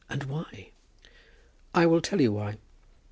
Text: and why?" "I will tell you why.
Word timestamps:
and 0.09 0.23
why?" 0.23 0.71
"I 1.75 1.85
will 1.85 2.01
tell 2.01 2.19
you 2.19 2.31
why. 2.31 2.57